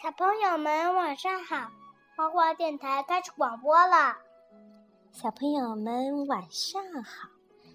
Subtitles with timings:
[0.00, 1.56] 小朋友们晚上好，
[2.14, 4.16] 花花电台开始广播了。
[5.10, 7.28] 小朋友们晚上好，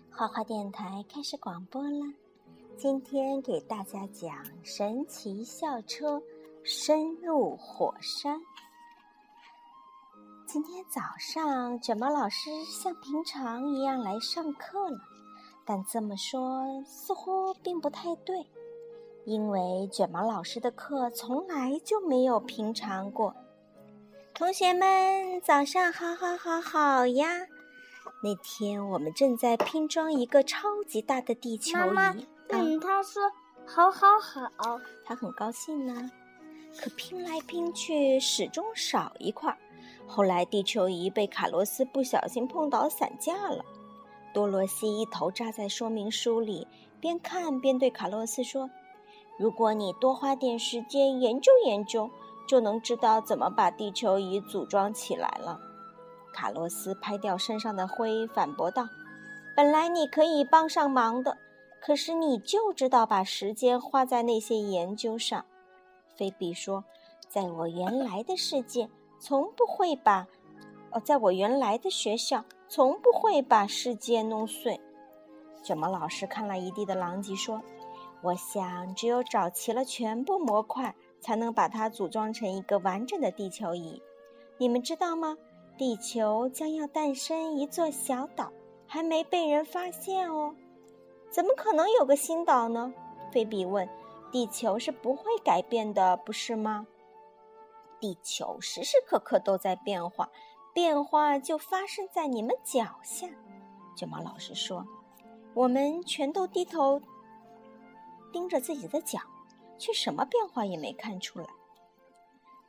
[0.10, 2.14] 花花电台开始广播了。
[2.78, 6.24] 今天给大家讲神奇校车
[6.64, 8.40] 深入火山。
[10.48, 14.98] 今天早上，卷毛老师像平常一样来上课了，
[15.66, 18.50] 但这么说似乎并不太对。
[19.26, 23.36] 因为卷毛老师的课从来就没有平常过。
[24.34, 27.48] 同学们，早上好，好，好，好呀！
[28.22, 31.82] 那天我们正在拼装一个超级大的地球仪。
[31.92, 32.16] 妈妈，
[32.50, 33.22] 嗯，他说
[33.66, 36.12] 好，好，好，他很高兴呢。
[36.78, 39.56] 可拼来拼去，始终少一块。
[40.08, 43.64] 后来地球仪被卡洛斯不小心碰倒散架了。
[44.34, 46.68] 多罗西一头扎在说明书里，
[47.00, 48.70] 边看边对卡洛斯说。
[49.38, 52.10] 如果你多花点时间研究研究，
[52.48, 55.60] 就能知道怎么把地球仪组装起来了。
[56.34, 58.88] 卡洛斯拍掉身上的灰，反驳道
[59.56, 61.38] ：“本来你可以帮上忙的，
[61.82, 65.44] 可是你就知道把时间花在那些研究上。”
[66.16, 66.84] 菲比说
[67.28, 68.88] ：“在我原来的世界，
[69.20, 70.28] 从不会把……
[70.92, 74.80] 哦，在我原来的学校，从不会把世界弄碎。”
[75.64, 77.60] 卷毛老师看了一地的狼藉，说。
[78.24, 84.02] 我想，只有找齐了全部模块，才能把它组装成一个完整的地球仪。
[84.58, 85.38] 你们知道吗？
[85.78, 88.50] 地球将要诞生一座小岛，
[88.88, 90.56] 还没被人发现哦。
[91.30, 92.94] 怎么可能有个新岛呢？
[93.32, 93.88] 菲比问。
[94.32, 96.88] 地球是不会改变的，不是吗？
[98.00, 100.30] 地球时时刻刻都在变化，
[100.74, 103.28] 变化就发生在你们脚下。
[103.96, 104.88] 卷毛老师说
[105.54, 107.02] ：“我们全都低头。”
[108.34, 109.20] 盯着自己的脚，
[109.78, 111.46] 却什么变化也没看出来。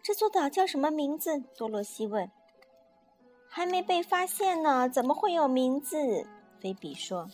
[0.01, 1.41] 这座岛叫什么名字？
[1.57, 2.31] 多罗西问。
[3.49, 6.27] 还没被发现呢，怎么会有名字？
[6.61, 7.29] 菲比说。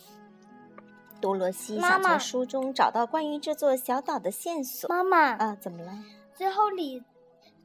[1.19, 4.87] 多罗西想从书中找到关于这座小岛的线索。
[4.87, 5.91] 妈妈，啊，怎么了？
[6.33, 7.03] 最后李，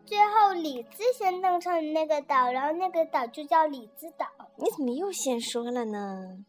[0.05, 4.27] 最后李子先登上那个岛，然后那个岛就叫李子岛。
[4.57, 6.45] 你怎么又先说了呢？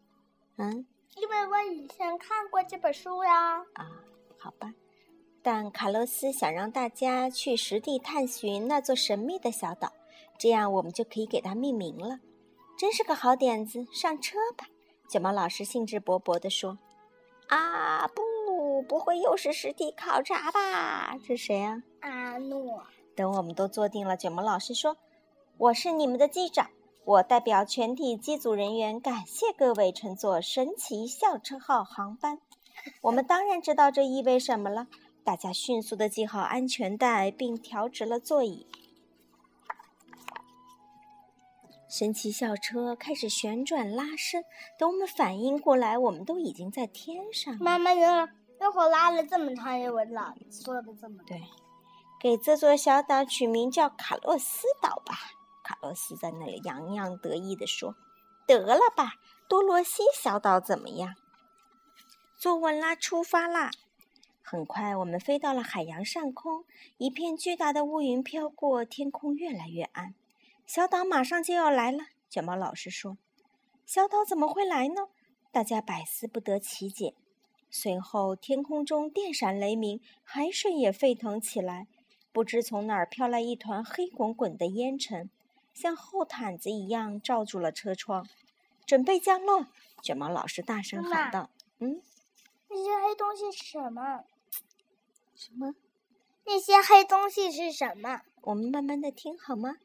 [0.58, 0.86] 嗯？
[1.16, 3.58] 因为我以前看过这本书呀。
[3.74, 3.90] 啊，
[4.38, 4.74] 好吧。
[5.42, 9.94] 但卡洛斯想让大家去实地探寻那座神秘的小岛，
[10.38, 12.20] 这样我们就可以给它命名了。
[12.78, 14.68] 真是个好点子，上车吧！
[15.10, 16.78] 卷毛老师兴致勃勃地说。
[17.48, 21.18] 啊，不，不会又是实地考察吧？
[21.26, 21.82] 这谁啊？
[22.02, 22.84] 阿诺。
[23.16, 24.98] 等我们都坐定了，卷毛老师说
[25.58, 26.70] ：“我是你们的机长。”
[27.08, 32.38] 我代表全体机组人员感谢各位乘坐神奇校车号航班。
[33.00, 34.88] 我们当然知道这意味什么了。
[35.24, 38.68] 大家迅速的系好安全带，并调直了座椅。
[41.88, 44.44] 神奇校车开始旋转拉伸。
[44.78, 47.58] 等我们反应过来，我们都已经在天上。
[47.62, 48.30] 妈妈，原来
[48.60, 51.42] 那会拉了这么长，我老说的这么对。
[52.20, 55.16] 给这座小岛取名叫卡洛斯岛吧。
[55.68, 57.94] 卡洛斯在那里洋洋得意地说
[58.48, 59.16] ：“得了吧，
[59.50, 61.16] 多罗西小岛怎么样？
[62.38, 63.70] 坐稳啦，出发啦！”
[64.42, 66.64] 很快，我们飞到了海洋上空，
[66.98, 70.16] 一片巨大的乌云飘过，天空越来越暗。
[70.66, 73.18] 小岛马上就要来了，卷毛老师说
[73.86, 75.10] ：“小岛怎么会来呢？”
[75.52, 77.14] 大家百思不得其解。
[77.70, 81.88] 随后，天空中电闪雷鸣，海水也沸腾起来，
[82.32, 85.30] 不知从哪儿飘来一团黑滚滚的烟尘。
[85.78, 88.28] 像厚毯子一样罩住了车窗，
[88.84, 89.68] 准备降落。
[90.02, 92.02] 卷毛老师大声喊道：“嗯，
[92.68, 94.24] 那些黑东西是什么？
[95.36, 95.76] 什么？
[96.46, 98.24] 那些黑东西是什么？
[98.42, 99.78] 我们慢慢的听好吗？”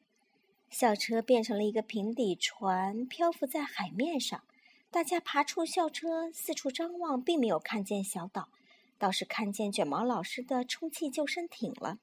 [0.71, 4.43] 校车变成了一个平底船，漂浮在海面上。
[4.91, 8.49] 大家爬出校车，四处张望，并没有看见小岛，
[8.99, 11.99] 倒是看见卷毛老师的充气救生艇了。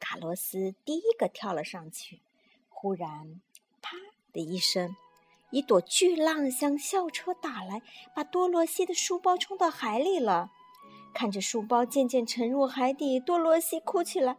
[0.00, 2.20] 卡洛斯第一个跳了上去。
[2.82, 3.38] 忽然，
[3.82, 3.94] 啪
[4.32, 4.96] 的一声，
[5.50, 7.82] 一朵巨浪向校车打来，
[8.16, 10.50] 把多罗西的书包冲到海里了。
[11.12, 14.38] 看着书包渐渐沉入海底，多罗西哭起来：“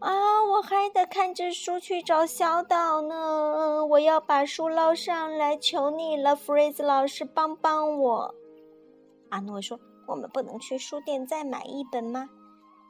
[0.00, 3.84] 啊，我还得看着书去找小岛呢！
[3.84, 8.34] 我要把书捞上来，求你了，弗瑞兹老师，帮帮我！”
[9.28, 9.78] 阿诺说
[10.08, 12.30] ：“我们不能去书店再买一本吗？”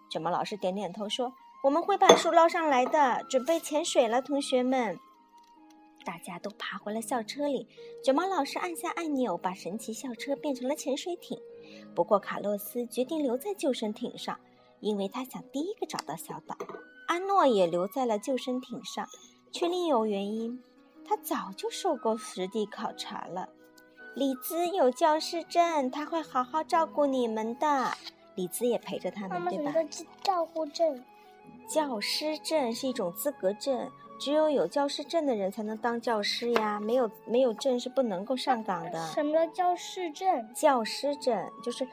[0.08, 1.32] 卷毛老师点点头说。
[1.64, 5.00] 我们会把书捞上来的，准备潜水了，同学们。
[6.04, 7.66] 大家都爬回了校车里。
[8.04, 11.40] 卷毛老师按下按钮，把神奇校车变成了潜水艇。
[11.94, 14.38] 不过卡洛斯决定留在救生艇上，
[14.80, 16.54] 因为他想第一个找到小岛。
[16.54, 16.76] 啊，
[17.08, 19.08] 阿诺也留在了救生艇上，
[19.50, 20.62] 却另有原因。
[21.08, 23.48] 他早就受过实地考察了。
[24.14, 27.90] 李兹有教师证，他会好好照顾你们的。
[28.34, 29.72] 李兹也陪着他们，对吧？
[30.22, 31.02] 照顾证，
[31.68, 36.78] 教师证是一种资格证，只有有教师证的人才能当教师呀。
[36.78, 39.06] 没有没有证是不能够上岗的。
[39.08, 40.54] 什么叫教师证？
[40.54, 41.86] 教师证就是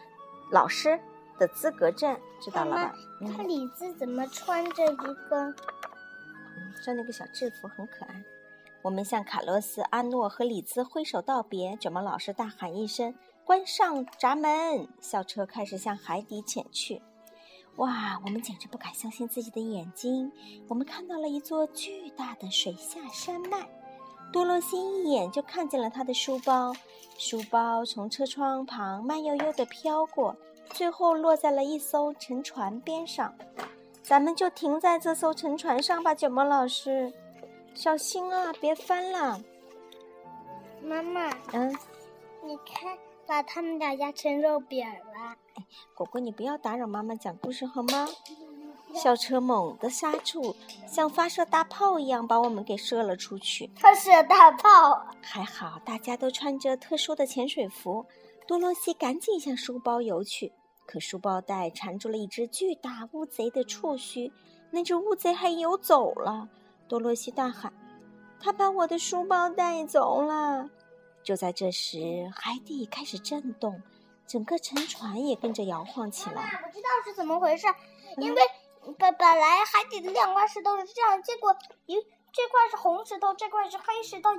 [0.51, 0.99] 老师
[1.39, 2.93] 的资格证，知道了吧？
[3.35, 5.53] 他李子怎么穿着一个？
[6.83, 8.23] 穿那个小制服，很可爱。
[8.81, 11.77] 我们向卡洛斯、阿诺和李兹挥手道别。
[11.77, 13.13] 卷毛老师大喊一声
[13.45, 17.01] ：“关上闸门！”校车开始向海底潜去。
[17.77, 20.31] 哇，我们简直不敢相信自己的眼睛！
[20.67, 23.67] 我们看到了一座巨大的水下山脉。
[24.31, 26.73] 多罗西一眼就看见了他的书包，
[27.17, 30.35] 书包从车窗旁慢悠悠地飘过，
[30.69, 33.33] 最后落在了一艘沉船边上。
[34.03, 37.11] 咱们就停在这艘沉船上吧，卷毛老师。
[37.73, 39.41] 小心啊，别翻了！
[40.83, 41.73] 妈妈，嗯，
[42.43, 45.10] 你看，把他们俩压成肉饼了。
[45.55, 45.65] 哎，
[45.95, 48.07] 果果，你不要打扰妈妈讲故事好吗？
[48.93, 50.53] 校车猛地刹住，
[50.85, 53.69] 像发射大炮一样把我们给射了出去。
[53.77, 55.05] 发射大炮！
[55.21, 58.05] 还好大家都穿着特殊的潜水服。
[58.45, 60.51] 多罗西赶紧向书包游去，
[60.85, 64.29] 可书包带缠住了一只巨大乌贼的触须，
[64.71, 66.49] 那只乌贼还游走了。
[66.89, 67.71] 多罗西大喊
[68.41, 70.69] ：“他把我的书包带走了！”
[71.23, 73.81] 就在这时，海底开始震动，
[74.31, 76.61] 整个沉船也跟着摇晃起来。
[76.65, 77.67] 我知道是怎么回事，
[78.15, 78.41] 因为
[78.97, 81.53] 本本来海底的两块石头是这样，结果
[81.85, 81.95] 一
[82.31, 84.29] 这块是红石头，这块是黑石头，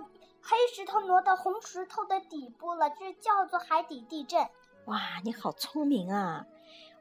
[0.40, 4.40] 黑石头挪到红石头的底部了，这叫做海底地震。
[4.86, 6.46] 哇，你好聪明啊！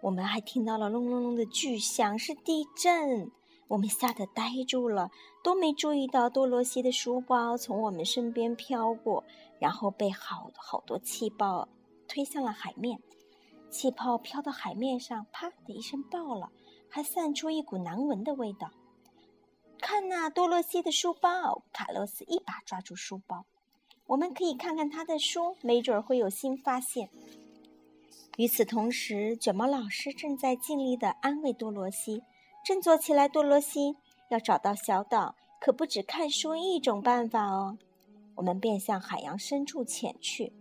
[0.01, 3.31] 我们还听到了隆隆隆的巨响，是地震。
[3.69, 5.11] 我们吓得呆住了，
[5.41, 9.23] 都没注意到多罗西的书包从我们身边飘过，
[9.59, 11.69] 然后被好好多气泡
[12.11, 12.99] 推向了海面。
[13.69, 16.51] 气泡飘到海面上，啪的一声爆了，
[16.89, 18.69] 还散出一股难闻的味道。
[19.79, 21.63] 看那，多罗西的书包！
[21.71, 23.45] 卡洛斯一把抓住书包，
[24.07, 27.09] 我们可以看看他的书，没准会有新发现。
[28.35, 32.23] 与此同时，卷毛老师正在尽力地安慰多罗西。
[32.65, 33.95] 振作起来，多罗西！
[34.29, 37.77] 要找到小岛，可不止看书一种办法哦。
[38.35, 40.51] 我们便向海洋深处潜去，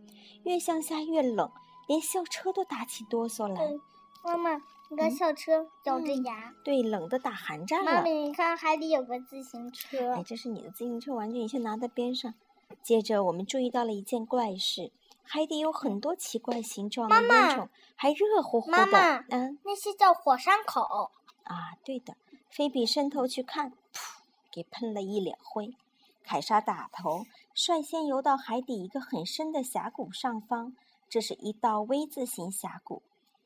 [0.45, 1.51] 越向下越冷，
[1.87, 3.79] 连校车都打起哆嗦来。
[4.23, 7.93] 妈妈，你看校车咬着牙，对，冷的打寒战了。
[7.93, 10.13] 妈妈，你看海里有个自行车。
[10.13, 12.35] 哎，这是你的自行车玩具，你先拿在边上。
[12.83, 14.93] 接着，我们注意到了一件怪事：
[15.23, 18.77] 海底有很多奇怪形状的烟囱，还热乎乎的。
[18.77, 21.11] 妈妈，嗯，那些叫火山口。
[21.45, 22.17] 啊，对的，
[22.49, 24.21] 菲比伸头去看，噗，
[24.53, 25.75] 给喷了一脸灰。
[26.23, 30.75] 凯莎打头，率先游到海底一个很深的峡谷上方。
[31.09, 33.03] 这是一道 V 字形峡谷，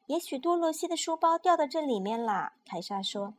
[0.06, 2.52] 也许多罗西的书包掉到这里面啦。
[2.66, 3.32] 凯莎说：“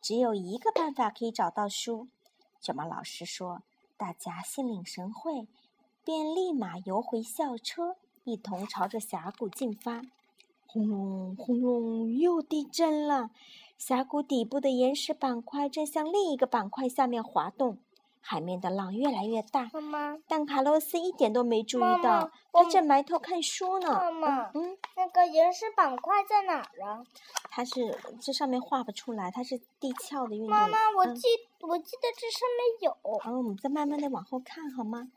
[0.00, 2.06] 只有一个办法可以找到书。”
[2.62, 3.62] 卷毛老师说
[3.98, 5.48] ：“大家心领神会，
[6.04, 10.02] 便立马游回校车，一同朝着峡谷进发。”
[10.68, 13.30] 轰隆轰隆，又地震了。
[13.76, 17.78] 峡谷底部的岩石板块正向另一个板块下面滑动，
[18.24, 19.68] 海面的浪越来越大。
[19.72, 23.88] 妈妈，但卡洛斯一点都没注意到，他正埋头看书呢。
[23.88, 27.04] 妈妈，嗯，那个岩石板块在哪儿啊？
[27.50, 30.50] 它是这上面画不出来，它是地壳的运动。
[30.50, 31.26] 妈妈，我记
[31.60, 33.18] 我记得这上面有。
[33.18, 35.10] 好，我们再慢慢的往后看好吗？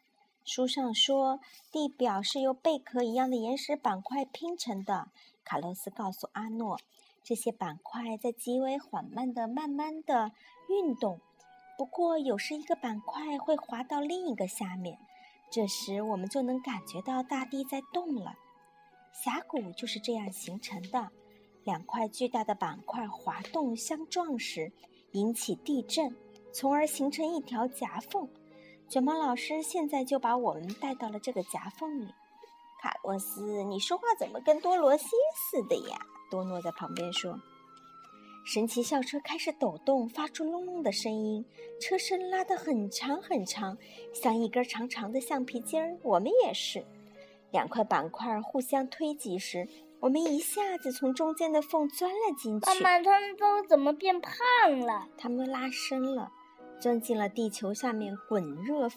[0.44, 1.40] 书上说，
[1.72, 5.08] 地表是由贝壳一样的岩石板块拼成的。
[5.44, 6.80] 卡洛斯告诉阿诺。
[7.24, 10.32] 这些板块在极为缓慢的、慢慢的
[10.70, 11.20] 运动，
[11.78, 14.98] 不过有时一个板块会滑到另一个下面，
[15.50, 18.34] 这时我们就能感觉到大地在动了。
[19.12, 21.10] 峡谷就是这样形成的，
[21.64, 24.72] 两块巨大的板块滑动相撞时
[25.12, 26.16] 引起地震，
[26.54, 28.28] 从而形成一条夹缝。
[28.88, 32.14] 卷毛老师现在就把我们带到了这个夹缝里。
[32.82, 35.98] 卡洛斯，你说话怎么跟多罗西似的呀？
[36.30, 37.40] 多诺在旁边说
[38.46, 41.44] ：“神奇校车开始抖动，发出隆隆的声音，
[41.82, 43.76] 车身拉得很长很长，
[44.14, 45.98] 像一根长长的橡皮筋儿。
[46.04, 46.86] 我们也是。
[47.52, 49.68] 两块板块互相推挤时，
[50.00, 52.84] 我们一下子从中间的缝钻了进去。
[52.84, 54.34] 妈妈，他们都怎么变胖
[54.80, 55.08] 了？
[55.18, 56.32] 他们拉伸了，
[56.80, 58.88] 钻进了地球下面滚热、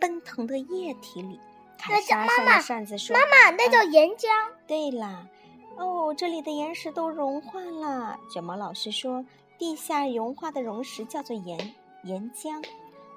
[0.00, 1.38] 奔腾的液体里。”
[1.76, 4.28] 凯莎上了扇子说：“妈妈，那叫岩浆。”
[4.66, 5.28] 对啦。
[5.76, 8.18] 哦，这里的岩石都融化了。
[8.30, 9.24] 卷毛老师说
[9.58, 12.64] ：“地下融化的溶石叫做岩岩浆。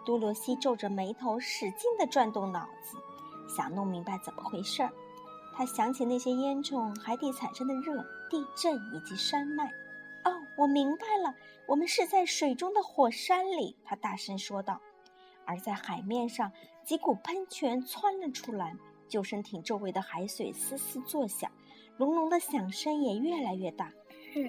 [0.06, 2.98] 多罗西皱着眉头，使劲地转动脑子，
[3.54, 4.92] 想弄明白怎么回事儿。
[5.54, 9.66] 他想起那些烟囱、海底产生的热、地震以及山脉。
[10.24, 11.36] 哦，我明白了，
[11.68, 13.76] 我们是在水中的火山里。
[13.84, 14.80] 他大声说道。
[15.46, 16.52] 而在海面上，
[16.84, 18.76] 几股喷泉窜了出来，
[19.08, 21.50] 救生艇周围的海水嘶嘶作响，
[21.98, 23.92] 隆隆的响声也越来越大。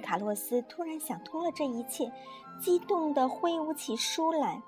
[0.03, 2.13] 卡洛斯突然想通了这一切，
[2.61, 4.63] 激动地挥舞起书来。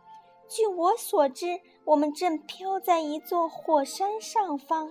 [0.48, 4.90] 据我所知，我们正飘在一座火山上方。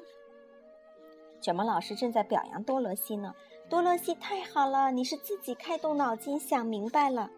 [1.41, 3.33] 卷毛老师正在表扬多罗西呢。
[3.69, 7.29] 多罗西，太好了，你是自己开动脑筋想明白了。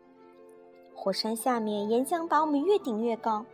[0.94, 3.46] 火山下面岩浆把我们越顶越高，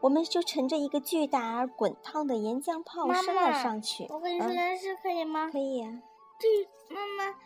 [0.00, 4.06] 我们就乘着一个巨大而滚烫的岩浆炮升了上去。
[4.10, 5.48] 我跟你说件事，可以吗？
[5.52, 6.02] 可以呀。
[6.38, 7.38] 这妈妈，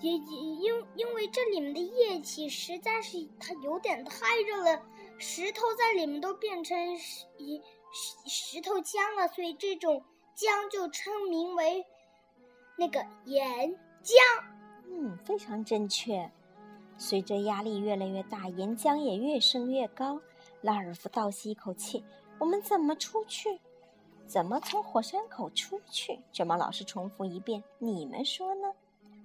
[0.00, 4.82] 也也因因为这里面的液体实在是它有点太热了。
[5.18, 7.26] 石头在里面都变成石
[7.92, 10.02] 石石头浆了，所以这种
[10.36, 11.84] 浆就称名为
[12.78, 13.70] 那个岩
[14.02, 14.16] 浆。
[14.86, 16.30] 嗯，非常正确。
[16.96, 20.20] 随着压力越来越大，岩浆也越升越高。
[20.62, 22.04] 拉尔夫倒吸一口气
[22.38, 23.58] ：“我们怎么出去？
[24.30, 28.72] 怎么从火山口出去？”卷毛老师重复一遍：“你们说呢？”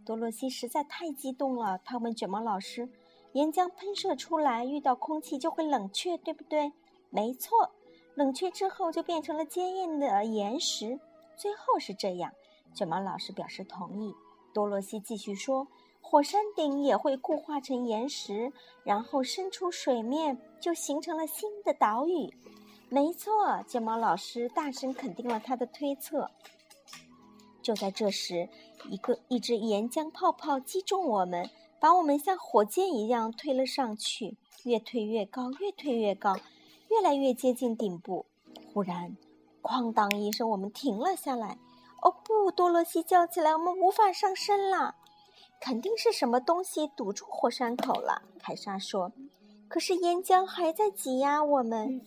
[0.03, 2.89] 多罗西实在太激动了，他问卷毛老师。
[3.33, 6.71] 岩浆喷射出来，遇到空气就会冷却，对不对？
[7.09, 7.69] 没错，
[8.15, 10.99] 冷却之后就变成了坚硬的岩石。
[11.35, 12.31] 最后是这样，
[12.73, 14.15] 卷毛老师表示同意。
[14.53, 15.67] 多罗西继续说
[16.01, 22.33] ：“火山顶也会固化成岩石，然后伸出水面，就形成了新的岛屿。”
[22.89, 26.29] 没错，睫毛老师大声肯定了他的推测。
[27.61, 28.47] 就在这时，
[28.89, 31.49] 一个一只岩浆泡泡击中我们。
[31.77, 36.35] 把我们像火箭一样推了上去，越推越高，越推越高，
[36.89, 38.25] 越来越接近顶部。
[38.73, 39.15] 忽然，
[39.61, 41.59] 哐当一声，我们停了下来。
[42.01, 42.49] 哦不！
[42.49, 44.95] 多罗西叫起来：“我们无法上升了，
[45.59, 49.11] 肯定是什么东西堵住火山口了。”凯莎说
[49.67, 52.01] ：“可是岩浆还在挤压我们。”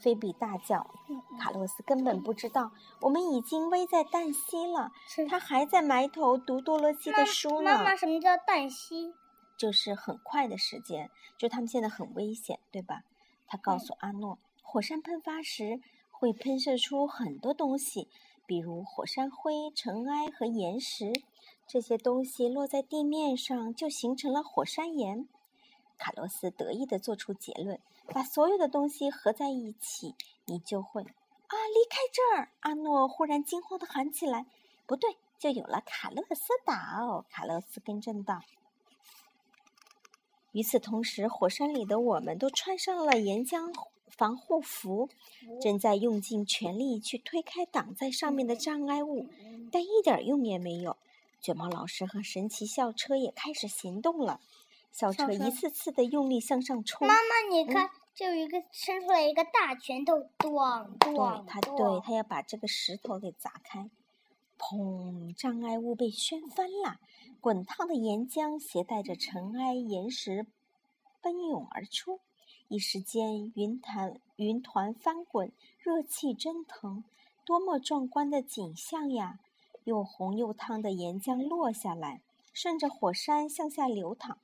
[0.00, 0.90] 菲比大叫
[1.38, 4.90] ：“卡洛斯根本不知道，我们已经危在旦夕了。
[5.28, 9.12] 他还在埋头读多罗西的书呢。”妈妈，什么叫旦夕？
[9.56, 13.02] 就是很快的时间，就他们现在很危险，对吧？
[13.46, 15.80] 他告诉阿诺，火山喷发时
[16.10, 18.08] 会喷射出很多东西，
[18.46, 21.12] 比如火山灰、尘埃和岩石。
[21.66, 25.28] 这些东西落在地面上，就形成了火山岩。
[26.00, 27.78] 卡洛斯得意地做出结论。
[28.08, 30.16] 把所有的东西合在一起，
[30.46, 32.50] 你就会啊离开这儿！
[32.60, 34.46] 阿诺忽然惊慌地喊起来
[34.84, 38.40] ：“不对，就有了卡洛斯岛！”卡洛斯更正道。
[40.50, 43.72] 与此同时，火山里的我们都穿上了岩浆
[44.08, 45.08] 防护服，
[45.62, 49.28] 正在用尽全力去推开挡在上面的障碍物，
[49.70, 50.96] 但一点用也没有。
[51.40, 54.40] 卷毛老师和神奇校车也开始行动了，
[54.92, 57.06] 校车一次次的用力向上冲。
[57.06, 57.90] 妈妈，你看。
[58.12, 61.42] 这有一个伸出来一个大拳头，咣咣！
[61.42, 63.88] 对他，对他要把这个石头给砸开。
[64.58, 65.32] 砰！
[65.34, 66.98] 障碍物被掀翻了，
[67.40, 70.44] 滚烫的岩浆携带着尘埃、岩石
[71.22, 72.20] 奔涌而出。
[72.68, 77.04] 一时间，云团云团翻滚，热气蒸腾，
[77.46, 79.38] 多么壮观的景象呀！
[79.84, 82.20] 又红又烫的岩浆落下来，
[82.52, 84.36] 顺着火山向下流淌，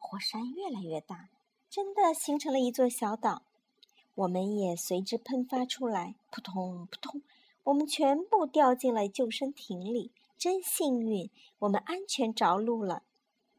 [0.00, 1.28] 火山越来越大。
[1.68, 3.42] 真的形成了一座小岛，
[4.16, 7.22] 我们也随之喷发出来，扑通扑通，
[7.62, 10.10] 我们全部掉进了救生艇里。
[10.36, 11.30] 真幸运，
[11.60, 13.04] 我们安全着陆了。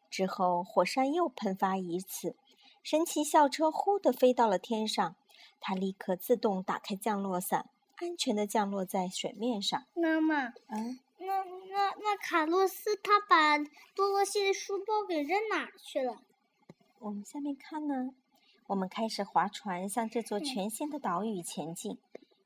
[0.10, 2.36] 之后，火山又喷发一次，
[2.84, 5.16] 神奇校车忽地飞到了天上，
[5.62, 9.86] 它立刻自动打开降落伞，安全地降落在水面上。
[9.94, 13.58] 妈妈，嗯，那那那卡洛斯他把
[13.96, 16.20] 多罗西的书包给扔哪儿去了？
[17.04, 18.12] 我们下面看呢，
[18.68, 21.98] 我们开始划船向这座全新的岛屿前进。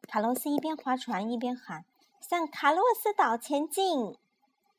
[0.03, 1.83] 卡洛斯一边划船一边喊
[2.21, 4.15] ：“向卡洛斯岛前进！”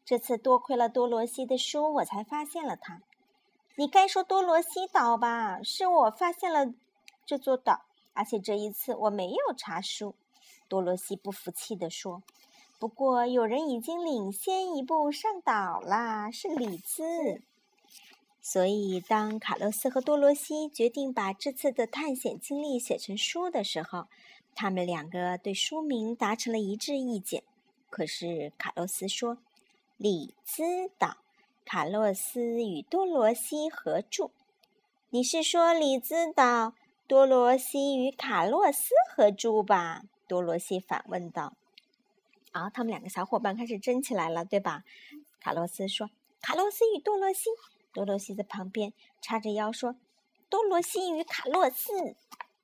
[0.02, 3.02] 这次多亏了多罗西的书，我才发现了它。
[3.74, 5.62] 你该说多罗西岛吧？
[5.62, 6.72] 是我发现了
[7.26, 7.82] 这座岛，
[8.14, 10.14] 而且这一次我没有查书。
[10.68, 12.22] 多罗西不服气地说
[12.80, 17.42] ：“不过有人已经领先一步上岛啦，是李兹。”
[18.48, 24.06] 所以，当卡洛斯和多罗西决定把这次的探险经历写成书的时候，
[24.54, 27.42] 他们两个对书名达成了一致意见。
[27.90, 29.38] 可是，卡洛斯说
[29.98, 30.62] ：“里兹
[30.96, 31.16] 岛，
[31.64, 34.30] 卡洛斯与多罗西合著。”
[35.10, 36.74] 你是说李兹岛
[37.08, 40.02] 多罗西与卡洛斯合住吧？
[40.28, 41.54] 多罗西反问道。
[42.52, 44.84] 啊，他们两个小伙伴开始争起来了，对吧？
[45.40, 46.10] 卡洛斯说
[46.40, 47.50] ：“卡洛斯与多罗西。”
[47.96, 49.96] 多罗西在旁边叉着腰说
[50.50, 52.14] ：“多罗西与卡洛斯。”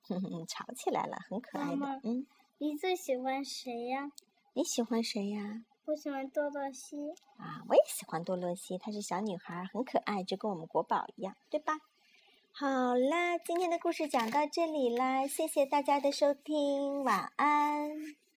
[0.07, 2.01] 哼哼，吵起来了，很可爱的。
[2.03, 2.27] 嗯，
[2.59, 4.11] 你最喜欢谁呀？
[4.53, 5.65] 你喜欢谁呀？
[5.85, 7.15] 我喜欢多罗西。
[7.37, 11.79] 啊，我也喜欢多罗西，她是小女孩，很可爱，就跟我们国宝一样，对吧？
[12.51, 17.89] 好啦，今天的故事讲到这里啦，谢谢大家的收听，晚安。